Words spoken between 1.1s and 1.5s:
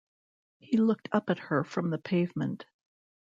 up at